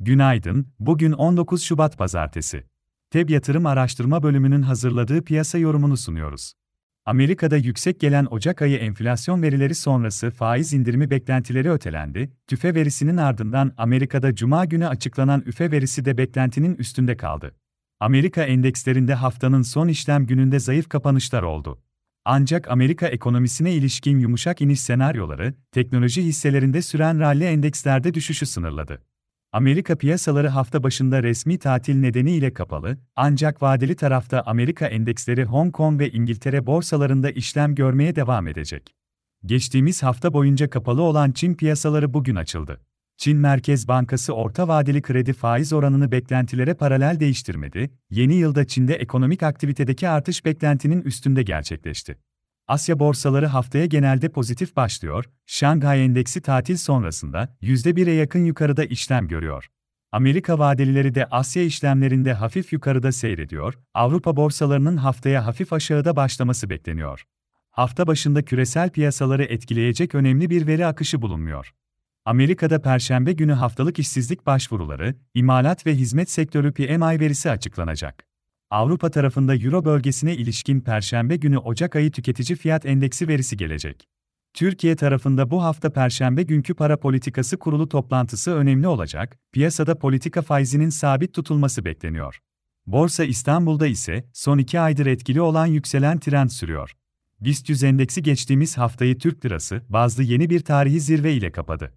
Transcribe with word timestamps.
Günaydın, 0.00 0.66
bugün 0.78 1.12
19 1.12 1.62
Şubat 1.62 1.98
Pazartesi. 1.98 2.64
TEB 3.10 3.30
Yatırım 3.30 3.66
Araştırma 3.66 4.22
Bölümünün 4.22 4.62
hazırladığı 4.62 5.24
piyasa 5.24 5.58
yorumunu 5.58 5.96
sunuyoruz. 5.96 6.52
Amerika'da 7.06 7.56
yüksek 7.56 8.00
gelen 8.00 8.26
Ocak 8.30 8.62
ayı 8.62 8.78
enflasyon 8.78 9.42
verileri 9.42 9.74
sonrası 9.74 10.30
faiz 10.30 10.72
indirimi 10.72 11.10
beklentileri 11.10 11.70
ötelendi, 11.70 12.32
tüfe 12.46 12.74
verisinin 12.74 13.16
ardından 13.16 13.72
Amerika'da 13.76 14.34
Cuma 14.34 14.64
günü 14.64 14.86
açıklanan 14.86 15.42
üfe 15.46 15.70
verisi 15.70 16.04
de 16.04 16.18
beklentinin 16.18 16.74
üstünde 16.74 17.16
kaldı. 17.16 17.54
Amerika 18.00 18.42
endekslerinde 18.42 19.14
haftanın 19.14 19.62
son 19.62 19.88
işlem 19.88 20.26
gününde 20.26 20.58
zayıf 20.58 20.88
kapanışlar 20.88 21.42
oldu. 21.42 21.82
Ancak 22.24 22.70
Amerika 22.70 23.06
ekonomisine 23.06 23.72
ilişkin 23.72 24.18
yumuşak 24.18 24.60
iniş 24.60 24.80
senaryoları, 24.80 25.54
teknoloji 25.72 26.22
hisselerinde 26.22 26.82
süren 26.82 27.20
rally 27.20 27.46
endekslerde 27.46 28.14
düşüşü 28.14 28.46
sınırladı. 28.46 29.02
Amerika 29.52 29.96
piyasaları 29.96 30.48
hafta 30.48 30.82
başında 30.82 31.22
resmi 31.22 31.58
tatil 31.58 31.96
nedeniyle 31.96 32.54
kapalı, 32.54 32.98
ancak 33.16 33.62
vadeli 33.62 33.96
tarafta 33.96 34.42
Amerika 34.46 34.86
endeksleri 34.86 35.44
Hong 35.44 35.72
Kong 35.72 36.00
ve 36.00 36.10
İngiltere 36.10 36.66
borsalarında 36.66 37.30
işlem 37.30 37.74
görmeye 37.74 38.16
devam 38.16 38.48
edecek. 38.48 38.94
Geçtiğimiz 39.44 40.02
hafta 40.02 40.32
boyunca 40.32 40.70
kapalı 40.70 41.02
olan 41.02 41.32
Çin 41.32 41.54
piyasaları 41.54 42.14
bugün 42.14 42.36
açıldı. 42.36 42.80
Çin 43.16 43.38
Merkez 43.38 43.88
Bankası 43.88 44.32
orta 44.32 44.68
vadeli 44.68 45.02
kredi 45.02 45.32
faiz 45.32 45.72
oranını 45.72 46.12
beklentilere 46.12 46.74
paralel 46.74 47.20
değiştirmedi, 47.20 47.90
yeni 48.10 48.34
yılda 48.34 48.66
Çin'de 48.66 48.94
ekonomik 48.94 49.42
aktivitedeki 49.42 50.08
artış 50.08 50.44
beklentinin 50.44 51.02
üstünde 51.02 51.42
gerçekleşti. 51.42 52.18
Asya 52.68 52.98
borsaları 52.98 53.46
haftaya 53.46 53.86
genelde 53.86 54.28
pozitif 54.28 54.76
başlıyor, 54.76 55.24
Şanghay 55.46 56.04
Endeksi 56.04 56.40
tatil 56.40 56.76
sonrasında 56.76 57.56
%1'e 57.62 58.12
yakın 58.12 58.44
yukarıda 58.44 58.84
işlem 58.84 59.28
görüyor. 59.28 59.68
Amerika 60.12 60.58
vadelileri 60.58 61.14
de 61.14 61.26
Asya 61.26 61.62
işlemlerinde 61.62 62.32
hafif 62.32 62.72
yukarıda 62.72 63.12
seyrediyor, 63.12 63.74
Avrupa 63.94 64.36
borsalarının 64.36 64.96
haftaya 64.96 65.46
hafif 65.46 65.72
aşağıda 65.72 66.16
başlaması 66.16 66.70
bekleniyor. 66.70 67.24
Hafta 67.70 68.06
başında 68.06 68.42
küresel 68.42 68.90
piyasaları 68.90 69.44
etkileyecek 69.44 70.14
önemli 70.14 70.50
bir 70.50 70.66
veri 70.66 70.86
akışı 70.86 71.22
bulunmuyor. 71.22 71.72
Amerika'da 72.24 72.82
Perşembe 72.82 73.32
günü 73.32 73.52
haftalık 73.52 73.98
işsizlik 73.98 74.46
başvuruları, 74.46 75.14
imalat 75.34 75.86
ve 75.86 75.94
hizmet 75.94 76.30
sektörü 76.30 76.72
PMI 76.72 77.20
verisi 77.20 77.50
açıklanacak. 77.50 78.25
Avrupa 78.70 79.10
tarafında 79.10 79.56
Euro 79.56 79.84
bölgesine 79.84 80.36
ilişkin 80.36 80.80
Perşembe 80.80 81.36
günü 81.36 81.58
Ocak 81.58 81.96
ayı 81.96 82.10
tüketici 82.10 82.56
fiyat 82.56 82.86
endeksi 82.86 83.28
verisi 83.28 83.56
gelecek. 83.56 84.08
Türkiye 84.54 84.96
tarafında 84.96 85.50
bu 85.50 85.62
hafta 85.62 85.92
Perşembe 85.92 86.42
günkü 86.42 86.74
para 86.74 87.00
politikası 87.00 87.58
kurulu 87.58 87.88
toplantısı 87.88 88.54
önemli 88.54 88.88
olacak, 88.88 89.38
piyasada 89.52 89.98
politika 89.98 90.42
faizinin 90.42 90.88
sabit 90.88 91.34
tutulması 91.34 91.84
bekleniyor. 91.84 92.40
Borsa 92.86 93.24
İstanbul'da 93.24 93.86
ise 93.86 94.30
son 94.32 94.58
iki 94.58 94.80
aydır 94.80 95.06
etkili 95.06 95.40
olan 95.40 95.66
yükselen 95.66 96.18
trend 96.18 96.50
sürüyor. 96.50 96.92
BIST 97.40 97.68
100 97.68 97.82
endeksi 97.82 98.22
geçtiğimiz 98.22 98.78
haftayı 98.78 99.18
Türk 99.18 99.44
lirası 99.44 99.82
bazlı 99.88 100.22
yeni 100.22 100.50
bir 100.50 100.60
tarihi 100.60 101.00
zirve 101.00 101.32
ile 101.32 101.52
kapadı. 101.52 101.92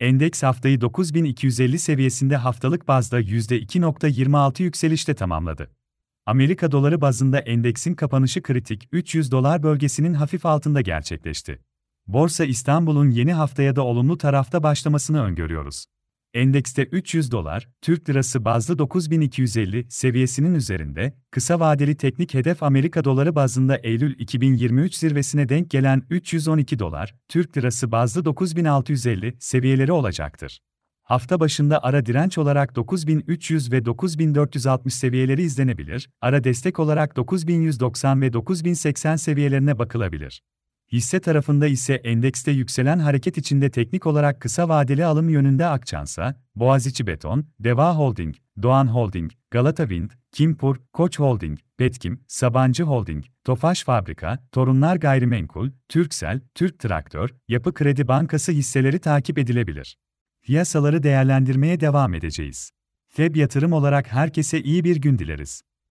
Endeks 0.00 0.42
haftayı 0.42 0.80
9250 0.80 1.78
seviyesinde 1.78 2.36
haftalık 2.36 2.88
bazda 2.88 3.20
%2.26 3.20 4.62
yükselişte 4.62 5.14
tamamladı. 5.14 5.70
Amerika 6.26 6.72
doları 6.72 7.00
bazında 7.00 7.38
endeksin 7.38 7.94
kapanışı 7.94 8.42
kritik 8.42 8.88
300 8.92 9.32
dolar 9.32 9.62
bölgesinin 9.62 10.14
hafif 10.14 10.46
altında 10.46 10.80
gerçekleşti. 10.80 11.58
Borsa 12.06 12.44
İstanbul'un 12.44 13.10
yeni 13.10 13.32
haftaya 13.32 13.76
da 13.76 13.82
olumlu 13.82 14.18
tarafta 14.18 14.62
başlamasını 14.62 15.22
öngörüyoruz. 15.22 15.86
Endekste 16.34 16.84
300 16.84 17.32
dolar, 17.32 17.68
Türk 17.82 18.08
lirası 18.08 18.44
bazlı 18.44 18.78
9250 18.78 19.86
seviyesinin 19.90 20.54
üzerinde, 20.54 21.16
kısa 21.30 21.60
vadeli 21.60 21.96
teknik 21.96 22.34
hedef 22.34 22.62
Amerika 22.62 23.04
doları 23.04 23.34
bazında 23.34 23.76
Eylül 23.76 24.18
2023 24.18 24.94
zirvesine 24.94 25.48
denk 25.48 25.70
gelen 25.70 26.02
312 26.10 26.78
dolar, 26.78 27.14
Türk 27.28 27.56
lirası 27.56 27.92
bazlı 27.92 28.24
9650 28.24 29.36
seviyeleri 29.40 29.92
olacaktır. 29.92 30.60
Hafta 31.04 31.40
başında 31.40 31.82
ara 31.82 32.06
direnç 32.06 32.38
olarak 32.38 32.76
9300 32.76 33.72
ve 33.72 33.84
9460 33.84 34.94
seviyeleri 34.94 35.42
izlenebilir, 35.42 36.08
ara 36.20 36.44
destek 36.44 36.78
olarak 36.78 37.16
9190 37.16 38.20
ve 38.20 38.32
9080 38.32 39.16
seviyelerine 39.16 39.78
bakılabilir. 39.78 40.42
Hisse 40.92 41.20
tarafında 41.20 41.66
ise 41.66 41.94
endekste 41.94 42.50
yükselen 42.50 42.98
hareket 42.98 43.38
içinde 43.38 43.70
teknik 43.70 44.06
olarak 44.06 44.40
kısa 44.40 44.68
vadeli 44.68 45.04
alım 45.04 45.28
yönünde 45.28 45.66
Akçansa, 45.66 46.34
Boğaziçi 46.54 47.06
Beton, 47.06 47.46
Deva 47.60 47.96
Holding, 47.96 48.34
Doğan 48.62 48.86
Holding, 48.86 49.30
Galata 49.50 49.88
Wind, 49.88 50.10
Kimpur, 50.32 50.76
Koç 50.92 51.18
Holding, 51.18 51.58
Petkim, 51.78 52.20
Sabancı 52.28 52.82
Holding, 52.82 53.24
Tofaş 53.44 53.84
Fabrika, 53.84 54.38
Torunlar 54.52 54.96
Gayrimenkul, 54.96 55.70
Türksel, 55.88 56.40
Türk 56.54 56.78
Traktör, 56.78 57.30
Yapı 57.48 57.74
Kredi 57.74 58.08
Bankası 58.08 58.52
hisseleri 58.52 58.98
takip 58.98 59.38
edilebilir. 59.38 59.96
Piyasaları 60.44 61.02
değerlendirmeye 61.02 61.80
devam 61.80 62.14
edeceğiz. 62.14 62.70
Feb 63.08 63.36
yatırım 63.36 63.72
olarak 63.72 64.12
herkese 64.12 64.62
iyi 64.62 64.84
bir 64.84 64.96
gün 64.96 65.18
dileriz. 65.18 65.62